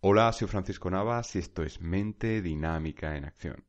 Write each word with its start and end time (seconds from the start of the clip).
Hola, 0.00 0.32
soy 0.32 0.46
Francisco 0.46 0.88
Navas 0.90 1.34
y 1.34 1.40
esto 1.40 1.64
es 1.64 1.80
Mente 1.80 2.40
Dinámica 2.40 3.16
en 3.16 3.24
Acción. 3.24 3.64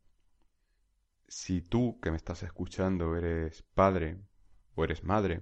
Si 1.28 1.64
tú 1.64 2.00
que 2.00 2.12
me 2.12 2.18
estás 2.18 2.44
escuchando 2.44 3.16
eres 3.16 3.64
padre 3.64 4.22
o 4.76 4.84
eres 4.84 5.04
madre, 5.04 5.42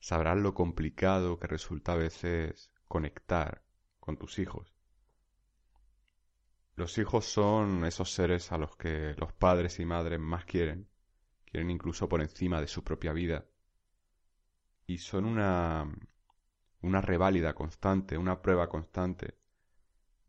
sabrás 0.00 0.38
lo 0.38 0.54
complicado 0.54 1.38
que 1.38 1.46
resulta 1.46 1.92
a 1.92 1.96
veces 1.96 2.70
conectar 2.86 3.62
con 4.00 4.16
tus 4.16 4.38
hijos. 4.38 4.74
Los 6.74 6.96
hijos 6.96 7.26
son 7.26 7.84
esos 7.84 8.10
seres 8.10 8.50
a 8.50 8.56
los 8.56 8.76
que 8.76 9.14
los 9.18 9.34
padres 9.34 9.78
y 9.78 9.84
madres 9.84 10.18
más 10.18 10.46
quieren, 10.46 10.88
quieren 11.44 11.70
incluso 11.70 12.08
por 12.08 12.22
encima 12.22 12.62
de 12.62 12.68
su 12.68 12.82
propia 12.82 13.12
vida, 13.12 13.44
y 14.86 14.96
son 14.96 15.26
una, 15.26 15.86
una 16.80 17.02
reválida 17.02 17.52
constante, 17.52 18.16
una 18.16 18.40
prueba 18.40 18.70
constante 18.70 19.36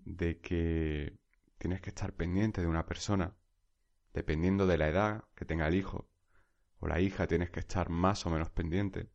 de 0.09 0.39
que 0.39 1.17
tienes 1.57 1.81
que 1.81 1.89
estar 1.89 2.13
pendiente 2.13 2.61
de 2.61 2.67
una 2.67 2.85
persona, 2.85 3.35
dependiendo 4.13 4.65
de 4.65 4.77
la 4.77 4.87
edad 4.87 5.23
que 5.35 5.45
tenga 5.45 5.67
el 5.67 5.75
hijo 5.75 6.09
o 6.79 6.87
la 6.87 6.99
hija, 6.99 7.27
tienes 7.27 7.51
que 7.51 7.59
estar 7.59 7.89
más 7.89 8.25
o 8.25 8.29
menos 8.29 8.49
pendiente. 8.49 9.09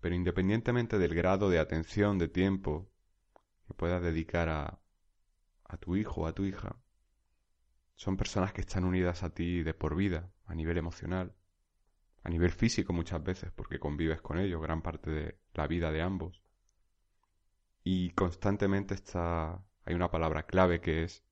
Pero 0.00 0.14
independientemente 0.14 0.98
del 0.98 1.14
grado 1.14 1.50
de 1.50 1.58
atención, 1.58 2.18
de 2.18 2.28
tiempo 2.28 2.90
que 3.66 3.74
puedas 3.74 4.02
dedicar 4.02 4.48
a, 4.48 4.80
a 5.64 5.76
tu 5.76 5.96
hijo 5.96 6.22
o 6.22 6.26
a 6.26 6.34
tu 6.34 6.44
hija, 6.44 6.76
son 7.94 8.16
personas 8.16 8.52
que 8.52 8.62
están 8.62 8.84
unidas 8.84 9.22
a 9.22 9.34
ti 9.34 9.62
de 9.62 9.74
por 9.74 9.94
vida, 9.94 10.32
a 10.46 10.54
nivel 10.54 10.78
emocional, 10.78 11.34
a 12.22 12.30
nivel 12.30 12.50
físico 12.50 12.92
muchas 12.94 13.22
veces, 13.22 13.52
porque 13.52 13.78
convives 13.78 14.22
con 14.22 14.38
ellos 14.38 14.62
gran 14.62 14.82
parte 14.82 15.10
de 15.10 15.38
la 15.52 15.66
vida 15.66 15.92
de 15.92 16.00
ambos. 16.00 16.42
Y 17.84 18.10
constantemente 18.10 18.94
está 18.94 19.62
hay 19.84 19.94
una 19.94 20.10
palabra 20.10 20.46
clave 20.46 20.80
que 20.80 21.04
es 21.04 21.24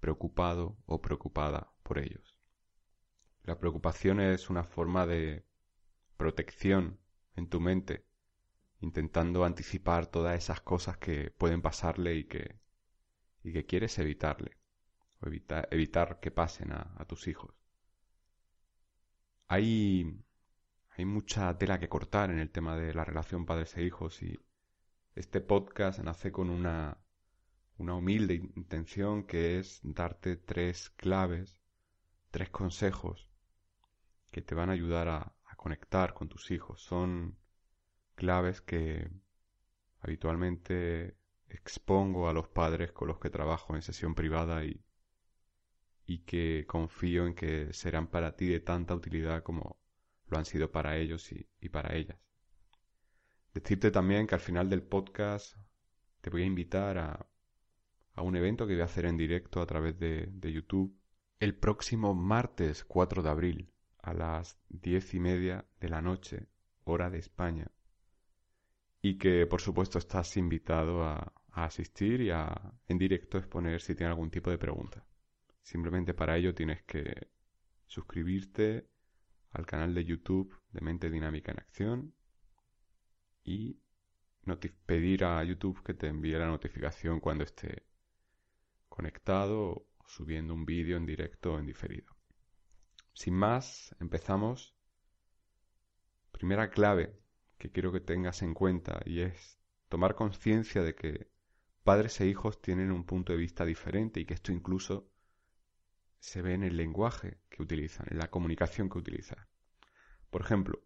preocupado 0.00 0.78
o 0.86 1.00
preocupada 1.00 1.72
por 1.82 1.98
ellos. 1.98 2.38
La 3.42 3.58
preocupación 3.58 4.20
es 4.20 4.50
una 4.50 4.64
forma 4.64 5.06
de 5.06 5.44
protección 6.16 6.98
en 7.34 7.48
tu 7.48 7.60
mente, 7.60 8.04
intentando 8.80 9.44
anticipar 9.44 10.06
todas 10.06 10.36
esas 10.36 10.60
cosas 10.60 10.98
que 10.98 11.30
pueden 11.30 11.62
pasarle 11.62 12.14
y 12.16 12.24
que, 12.24 12.60
y 13.42 13.52
que 13.52 13.66
quieres 13.66 13.98
evitarle, 13.98 14.58
o 15.20 15.28
evitar 15.70 16.20
que 16.20 16.30
pasen 16.30 16.72
a, 16.72 16.94
a 16.96 17.04
tus 17.06 17.26
hijos. 17.26 17.54
Hay, 19.46 20.22
hay 20.90 21.04
mucha 21.04 21.56
tela 21.56 21.80
que 21.80 21.88
cortar 21.88 22.30
en 22.30 22.38
el 22.38 22.50
tema 22.50 22.76
de 22.76 22.92
la 22.92 23.04
relación 23.04 23.46
padres 23.46 23.76
e 23.76 23.82
hijos 23.82 24.22
y 24.22 24.38
este 25.14 25.40
podcast 25.40 26.00
nace 26.00 26.30
con 26.30 26.50
una 26.50 26.98
una 27.78 27.94
humilde 27.94 28.34
intención 28.34 29.22
que 29.24 29.58
es 29.58 29.80
darte 29.82 30.36
tres 30.36 30.90
claves, 30.90 31.60
tres 32.30 32.50
consejos 32.50 33.30
que 34.30 34.42
te 34.42 34.54
van 34.54 34.70
a 34.70 34.72
ayudar 34.72 35.08
a, 35.08 35.34
conectar 35.56 36.14
con 36.14 36.28
tus 36.28 36.52
hijos. 36.52 36.80
Son 36.80 37.36
claves 38.14 38.60
que 38.60 39.10
habitualmente 39.98 41.18
expongo 41.48 42.28
a 42.28 42.32
los 42.32 42.46
padres 42.46 42.92
con 42.92 43.08
los 43.08 43.18
que 43.18 43.28
trabajo 43.28 43.74
en 43.74 43.82
sesión 43.82 44.14
privada 44.14 44.64
y, 44.64 44.84
y 46.06 46.20
que 46.20 46.64
confío 46.68 47.26
en 47.26 47.34
que 47.34 47.72
serán 47.72 48.06
para 48.06 48.36
ti 48.36 48.46
de 48.46 48.60
tanta 48.60 48.94
utilidad 48.94 49.42
como 49.42 49.80
lo 50.28 50.38
han 50.38 50.44
sido 50.44 50.70
para 50.70 50.96
ellos 50.96 51.32
y, 51.32 51.48
y 51.60 51.70
para 51.70 51.96
ellas. 51.96 52.18
Decirte 53.52 53.90
también 53.90 54.28
que 54.28 54.36
al 54.36 54.40
final 54.40 54.70
del 54.70 54.84
podcast 54.84 55.56
te 56.20 56.30
voy 56.30 56.42
a 56.42 56.46
invitar 56.46 56.98
a 56.98 57.26
a 58.18 58.22
un 58.22 58.36
evento 58.36 58.66
que 58.66 58.74
voy 58.74 58.82
a 58.82 58.86
hacer 58.86 59.06
en 59.06 59.16
directo 59.16 59.60
a 59.60 59.66
través 59.66 59.98
de, 59.98 60.28
YouTube 60.52 60.98
el 61.38 61.54
próximo 61.54 62.14
martes 62.14 62.84
4 62.84 63.22
de 63.22 63.30
abril 63.30 63.72
a 64.02 64.12
las 64.12 64.58
diez 64.68 65.14
y 65.14 65.20
media 65.20 65.64
de 65.80 65.88
la 65.88 66.02
noche, 66.02 66.48
hora 66.84 67.10
de 67.10 67.18
España. 67.18 67.70
Y 69.00 69.18
que 69.18 69.46
por 69.46 69.60
supuesto 69.60 69.98
estás 69.98 70.36
invitado 70.36 71.04
a, 71.04 71.32
asistir 71.52 72.20
y 72.20 72.30
a 72.30 72.72
en 72.86 72.98
directo 72.98 73.36
exponer 73.36 73.80
si 73.80 73.96
tienes 73.96 74.12
algún 74.12 74.30
tipo 74.30 74.48
de 74.48 74.58
pregunta. 74.58 75.04
Simplemente 75.60 76.14
para 76.14 76.36
ello 76.36 76.54
tienes 76.54 76.82
que 76.84 77.30
suscribirte 77.86 78.88
al 79.50 79.66
canal 79.66 79.92
de 79.92 80.04
YouTube 80.04 80.56
de 80.70 80.80
Mente 80.80 81.10
Dinámica 81.10 81.50
en 81.50 81.58
Acción 81.58 82.14
y 83.42 83.80
pedir 84.86 85.24
a 85.24 85.42
YouTube 85.42 85.82
que 85.82 85.94
te 85.94 86.06
envíe 86.06 86.38
la 86.38 86.46
notificación 86.46 87.18
cuando 87.18 87.44
esté 87.44 87.87
conectado 88.98 89.60
o 89.60 89.86
subiendo 90.08 90.52
un 90.52 90.66
vídeo 90.66 90.96
en 90.96 91.06
directo 91.06 91.52
o 91.52 91.58
en 91.60 91.66
diferido. 91.66 92.16
Sin 93.12 93.34
más, 93.34 93.94
empezamos. 94.00 94.74
Primera 96.32 96.68
clave 96.70 97.16
que 97.58 97.70
quiero 97.70 97.92
que 97.92 98.00
tengas 98.00 98.42
en 98.42 98.54
cuenta 98.54 99.00
y 99.04 99.20
es 99.20 99.60
tomar 99.88 100.16
conciencia 100.16 100.82
de 100.82 100.96
que 100.96 101.30
padres 101.84 102.20
e 102.20 102.26
hijos 102.26 102.60
tienen 102.60 102.90
un 102.90 103.04
punto 103.04 103.32
de 103.32 103.38
vista 103.38 103.64
diferente 103.64 104.18
y 104.18 104.24
que 104.24 104.34
esto 104.34 104.50
incluso 104.50 105.12
se 106.18 106.42
ve 106.42 106.54
en 106.54 106.64
el 106.64 106.76
lenguaje 106.76 107.38
que 107.50 107.62
utilizan, 107.62 108.06
en 108.10 108.18
la 108.18 108.32
comunicación 108.32 108.90
que 108.90 108.98
utilizan. 108.98 109.38
Por 110.28 110.40
ejemplo, 110.40 110.82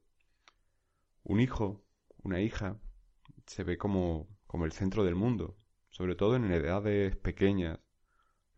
un 1.23 1.41
hijo, 1.41 1.83
una 2.23 2.43
hija, 2.43 2.79
se 3.47 3.65
ve 3.65 3.79
como, 3.79 4.29
como 4.47 4.67
el 4.67 4.73
centro 4.73 5.03
del 5.03 5.15
mundo, 5.15 5.57
sobre 5.89 6.15
todo 6.15 6.37
en 6.37 6.53
edades 6.53 7.17
pequeñas, 7.17 7.79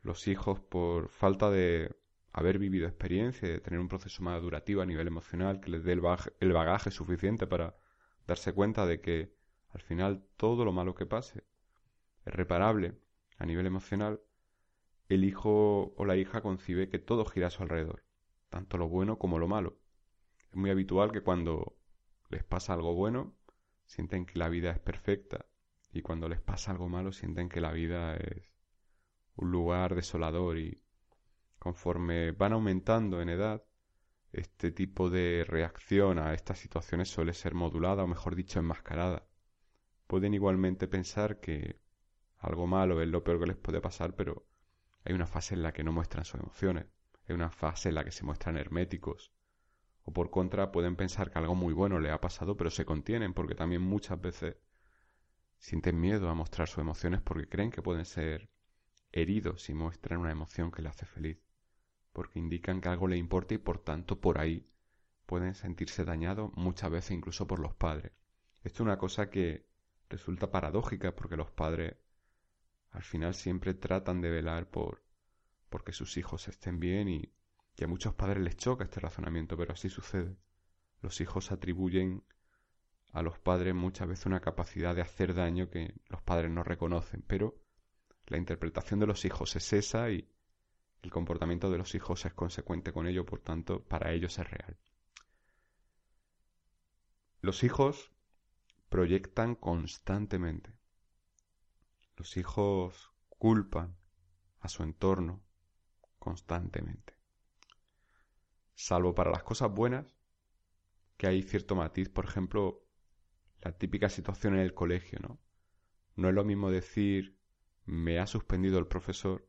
los 0.05 0.29
hijos 0.29 0.61
por 0.61 1.09
falta 1.09 1.51
de 1.51 1.97
haber 2.33 2.59
vivido 2.59 2.87
experiencia, 2.87 3.49
de 3.49 3.61
tener 3.61 3.81
un 3.81 3.89
proceso 3.89 4.23
madurativo 4.23 4.83
a 4.83 4.87
nivel 4.87 5.07
emocional 5.07 5.61
que 5.61 5.71
les 5.71 5.83
dé 5.83 5.93
el, 5.93 6.03
el 6.41 6.53
bagaje 6.53 6.91
suficiente 6.91 7.47
para 7.47 7.75
darse 8.27 8.53
cuenta 8.53 8.87
de 8.87 9.01
que 9.01 9.35
al 9.71 9.81
final 9.81 10.25
todo 10.37 10.65
lo 10.65 10.73
malo 10.73 10.95
que 10.95 11.07
pase 11.07 11.45
es 12.25 12.35
reparable 12.35 12.95
a 13.39 13.47
nivel 13.47 13.67
emocional, 13.67 14.21
el 15.09 15.25
hijo 15.25 15.95
o 15.97 16.05
la 16.05 16.17
hija 16.17 16.43
concibe 16.43 16.89
que 16.89 16.99
todo 16.99 17.25
gira 17.25 17.49
a 17.49 17.51
su 17.51 17.63
alrededor, 17.63 18.05
tanto 18.51 18.79
lo 18.79 18.89
bueno 18.89 19.19
como 19.19 19.39
lo 19.39 19.49
malo. 19.49 19.79
Es 20.51 20.57
muy 20.57 20.71
habitual 20.71 21.13
que 21.13 21.23
cuando 21.23 21.77
les 22.29 22.45
pasa 22.45 22.75
algo 22.75 22.95
bueno, 22.95 23.35
sienten 23.87 24.27
que 24.27 24.39
la 24.39 24.49
vida 24.49 24.71
es 24.71 24.79
perfecta 24.79 25.47
y 25.93 26.03
cuando 26.03 26.29
les 26.29 26.41
pasa 26.41 26.73
algo 26.73 26.89
malo, 26.89 27.13
sienten 27.13 27.49
que 27.49 27.61
la 27.61 27.73
vida 27.73 28.17
es 28.17 28.54
un 29.37 29.51
lugar 29.51 29.95
desolador 29.95 30.59
y 30.59 30.81
conforme 31.59 32.33
van 32.33 32.53
aumentando 32.53 33.21
en 33.21 33.29
edad, 33.31 33.65
este 34.33 34.73
tipo 34.73 35.11
de 35.11 35.45
reacción 35.47 36.19
a 36.19 36.35
estas 36.35 36.59
situaciones 36.59 37.09
suele 37.09 37.33
ser 37.35 37.55
modulada 37.55 38.03
o 38.03 38.07
mejor 38.07 38.35
dicho 38.35 38.59
enmascarada. 38.59 39.27
Pueden 40.07 40.35
igualmente 40.35 40.89
pensar 40.89 41.41
que 41.41 41.81
algo 42.39 42.67
malo 42.67 43.01
es 43.01 43.09
lo 43.09 43.25
peor 43.25 43.41
que 43.41 43.47
les 43.47 43.57
puede 43.57 43.81
pasar, 43.81 44.15
pero 44.17 44.47
hay 45.05 45.15
una 45.15 45.27
fase 45.27 45.55
en 45.55 45.63
la 45.63 45.73
que 45.73 45.85
no 45.85 45.93
muestran 45.93 46.25
sus 46.25 46.41
emociones, 46.41 46.87
hay 47.27 47.35
una 47.35 47.51
fase 47.51 47.89
en 47.91 47.95
la 47.95 48.05
que 48.05 48.11
se 48.11 48.25
muestran 48.25 48.57
herméticos, 48.57 49.33
o 50.03 50.13
por 50.13 50.31
contra 50.31 50.73
pueden 50.73 50.97
pensar 50.97 51.31
que 51.31 51.39
algo 51.39 51.55
muy 51.55 51.73
bueno 51.73 51.99
le 52.01 52.11
ha 52.11 52.21
pasado, 52.21 52.57
pero 52.57 52.71
se 52.71 52.85
contienen 52.85 53.33
porque 53.33 53.55
también 53.55 53.83
muchas 53.83 54.21
veces 54.21 54.57
sienten 55.59 55.99
miedo 55.99 56.29
a 56.29 56.35
mostrar 56.35 56.69
sus 56.69 56.81
emociones 56.81 57.23
porque 57.23 57.49
creen 57.49 57.71
que 57.71 57.81
pueden 57.81 58.05
ser 58.05 58.51
heridos 59.15 59.63
si 59.63 59.75
muestran 59.75 60.21
una 60.21 60.33
emoción 60.33 60.73
que 60.73 60.83
le 60.83 60.89
hace 60.89 61.07
feliz, 61.07 61.39
porque 62.13 62.41
indican 62.41 62.81
que 62.81 62.89
algo 62.89 63.07
le 63.07 63.17
importa 63.17 63.55
y 63.55 63.59
por 63.59 63.79
tanto 63.79 64.21
por 64.21 64.39
ahí 64.39 64.69
pueden 65.25 65.55
sentirse 65.55 66.05
dañados 66.05 66.51
muchas 66.55 66.91
veces 66.91 67.13
incluso 67.13 67.47
por 67.47 67.61
los 67.61 67.75
padres. 67.75 68.13
Esto 68.65 68.79
es 68.79 68.81
una 68.81 68.99
cosa 68.99 69.31
que 69.31 69.69
resulta 70.11 70.51
paradójica 70.51 71.15
porque 71.15 71.37
los 71.37 71.51
padres 71.51 71.97
al 72.91 73.03
final 73.03 73.35
siempre 73.35 73.75
tratan 73.75 74.21
de 74.21 74.31
velar 74.31 74.69
por 74.69 75.03
porque 75.69 75.93
sus 75.93 76.17
hijos 76.17 76.47
estén 76.49 76.79
bien 76.79 77.09
y, 77.09 77.33
y 77.77 77.85
a 77.85 77.89
muchos 77.89 78.15
padres 78.15 78.43
les 78.43 78.57
choca 78.57 78.85
este 78.85 79.01
razonamiento, 79.01 79.57
pero 79.57 79.73
así 79.73 79.89
sucede. 79.89 80.37
Los 81.01 81.21
hijos 81.21 81.51
atribuyen 81.51 82.23
a 83.13 83.23
los 83.23 83.39
padres 83.39 83.75
muchas 83.75 84.09
veces 84.09 84.27
una 84.27 84.41
capacidad 84.41 84.95
de 84.95 85.03
hacer 85.03 85.35
daño 85.35 85.71
que 85.71 85.95
los 86.09 86.23
padres 86.23 86.51
no 86.51 86.63
reconocen, 86.63 87.23
pero 87.27 87.64
la 88.27 88.39
interpretación 88.39 89.01
de 89.01 89.07
los 89.07 89.25
hijos 89.25 89.55
es 89.57 89.73
esa 89.73 90.11
y 90.11 90.29
el 91.03 91.11
comportamiento 91.11 91.71
de 91.71 91.79
los 91.79 91.95
hijos 91.95 92.25
es 92.25 92.33
consecuente 92.33 92.93
con 92.93 93.07
ello, 93.07 93.27
por 93.27 93.41
tanto, 93.41 93.85
para 93.85 94.13
ellos 94.13 94.39
es 94.39 94.51
real. 94.51 94.79
Los 97.41 97.63
hijos 97.63 98.11
proyectan 98.89 99.55
constantemente. 99.55 100.73
Los 102.17 102.37
hijos 102.39 103.13
culpan 103.29 103.97
a 104.61 104.69
su 104.69 104.83
entorno 104.83 105.43
constantemente. 106.19 107.19
Salvo 108.75 109.15
para 109.15 109.31
las 109.31 109.43
cosas 109.43 109.71
buenas, 109.71 110.17
que 111.19 111.27
hay 111.27 111.43
cierto 111.43 111.77
matiz, 111.77 112.09
por 112.09 112.25
ejemplo, 112.25 112.87
la 113.61 113.77
típica 113.77 114.09
situación 114.09 114.55
en 114.55 114.61
el 114.61 114.75
colegio, 114.75 115.19
¿no? 115.21 115.39
No 116.17 116.29
es 116.29 116.35
lo 116.35 116.45
mismo 116.45 116.71
decir 116.71 117.39
me 117.85 118.19
ha 118.19 118.27
suspendido 118.27 118.79
el 118.79 118.87
profesor 118.87 119.47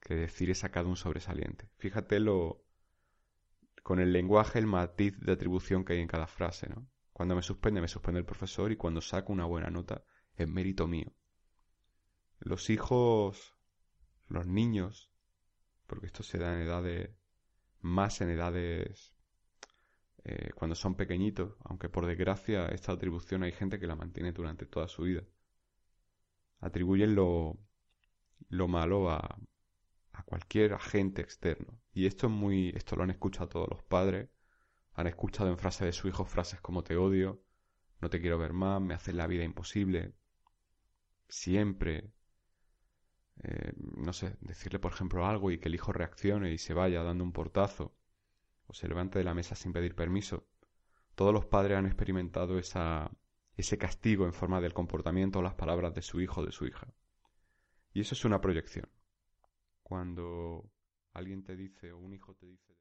que 0.00 0.14
decir 0.14 0.50
he 0.50 0.54
sacado 0.54 0.88
un 0.88 0.96
sobresaliente. 0.96 1.68
Fíjate 1.76 2.18
lo, 2.20 2.64
con 3.82 4.00
el 4.00 4.12
lenguaje, 4.12 4.58
el 4.58 4.66
matiz 4.66 5.18
de 5.20 5.32
atribución 5.32 5.84
que 5.84 5.94
hay 5.94 6.00
en 6.00 6.08
cada 6.08 6.26
frase, 6.26 6.68
¿no? 6.68 6.88
Cuando 7.12 7.36
me 7.36 7.42
suspende, 7.42 7.80
me 7.80 7.88
suspende 7.88 8.20
el 8.20 8.26
profesor 8.26 8.72
y 8.72 8.76
cuando 8.76 9.00
saco 9.00 9.32
una 9.32 9.44
buena 9.44 9.70
nota, 9.70 10.04
es 10.34 10.48
mérito 10.48 10.86
mío. 10.88 11.12
Los 12.40 12.70
hijos, 12.70 13.54
los 14.28 14.46
niños, 14.46 15.10
porque 15.86 16.06
esto 16.06 16.22
se 16.22 16.38
da 16.38 16.54
en 16.54 16.62
edades, 16.62 17.10
más 17.80 18.20
en 18.22 18.30
edades 18.30 19.14
eh, 20.24 20.50
cuando 20.54 20.74
son 20.74 20.94
pequeñitos, 20.94 21.54
aunque 21.64 21.88
por 21.88 22.06
desgracia 22.06 22.66
esta 22.68 22.92
atribución 22.92 23.42
hay 23.42 23.52
gente 23.52 23.78
que 23.78 23.86
la 23.86 23.96
mantiene 23.96 24.32
durante 24.32 24.66
toda 24.66 24.88
su 24.88 25.02
vida. 25.02 25.22
Atribuyen 26.62 27.14
lo, 27.14 27.58
lo 28.48 28.68
malo 28.68 29.10
a, 29.10 29.38
a 30.12 30.22
cualquier 30.24 30.74
agente 30.74 31.22
externo. 31.22 31.80
Y 31.92 32.06
esto 32.06 32.26
es 32.26 32.32
muy, 32.32 32.70
esto 32.70 32.96
lo 32.96 33.02
han 33.02 33.10
escuchado 33.10 33.48
todos 33.48 33.68
los 33.68 33.82
padres, 33.82 34.30
han 34.94 35.06
escuchado 35.06 35.50
en 35.50 35.58
frase 35.58 35.84
de 35.84 35.92
su 35.92 36.08
hijo 36.08 36.24
frases 36.24 36.60
como 36.60 36.84
te 36.84 36.96
odio, 36.96 37.42
no 38.00 38.10
te 38.10 38.20
quiero 38.20 38.38
ver 38.38 38.52
más, 38.52 38.80
me 38.80 38.94
haces 38.94 39.14
la 39.14 39.26
vida 39.26 39.44
imposible, 39.44 40.14
siempre, 41.28 42.12
eh, 43.42 43.72
no 43.76 44.12
sé, 44.12 44.36
decirle 44.40 44.78
por 44.78 44.92
ejemplo 44.92 45.26
algo 45.26 45.50
y 45.50 45.58
que 45.58 45.68
el 45.68 45.74
hijo 45.74 45.92
reaccione 45.92 46.52
y 46.52 46.58
se 46.58 46.74
vaya 46.74 47.02
dando 47.02 47.24
un 47.24 47.32
portazo, 47.32 47.94
o 48.66 48.74
se 48.74 48.88
levante 48.88 49.18
de 49.18 49.24
la 49.24 49.34
mesa 49.34 49.54
sin 49.54 49.72
pedir 49.72 49.94
permiso. 49.94 50.46
Todos 51.14 51.32
los 51.34 51.46
padres 51.46 51.78
han 51.78 51.86
experimentado 51.86 52.58
esa, 52.58 53.10
ese 53.56 53.78
castigo 53.78 54.24
en 54.24 54.32
forma 54.32 54.60
del 54.60 54.72
comportamiento 54.72 55.38
o 55.38 55.42
las 55.42 55.54
palabras 55.54 55.94
de 55.94 56.02
su 56.02 56.20
hijo 56.20 56.40
o 56.40 56.44
de 56.44 56.52
su 56.52 56.66
hija. 56.66 56.86
Y 57.92 58.00
eso 58.00 58.14
es 58.14 58.24
una 58.24 58.40
proyección 58.40 58.88
cuando 59.92 60.70
alguien 61.12 61.44
te 61.44 61.54
dice 61.54 61.92
o 61.92 61.98
un 61.98 62.14
hijo 62.14 62.34
te 62.34 62.46
dice... 62.46 62.72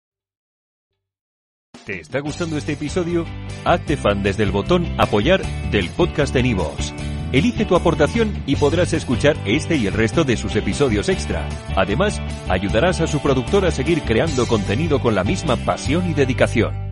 ¿Te 1.85 2.00
está 2.00 2.19
gustando 2.19 2.57
este 2.57 2.73
episodio? 2.73 3.25
Hazte 3.65 3.97
fan 3.97 4.23
desde 4.23 4.44
el 4.44 4.51
botón 4.51 4.85
apoyar 4.97 5.41
del 5.71 5.89
podcast 5.89 6.33
de 6.33 6.44
Nivos. 6.44 6.94
Elige 7.33 7.65
tu 7.65 7.75
aportación 7.75 8.44
y 8.45 8.56
podrás 8.56 8.94
escuchar 8.94 9.35
este 9.45 9.75
y 9.75 9.88
el 9.88 9.94
resto 9.94 10.24
de 10.24 10.38
sus 10.38 10.56
episodios 10.56 11.09
extra. 11.09 11.50
Además, 11.75 12.21
ayudarás 12.50 13.01
a 13.01 13.07
su 13.07 13.21
productor 13.21 13.65
a 13.65 13.71
seguir 13.71 14.03
creando 14.03 14.47
contenido 14.47 15.01
con 15.01 15.13
la 15.13 15.24
misma 15.25 15.57
pasión 15.57 16.09
y 16.09 16.13
dedicación. 16.13 16.90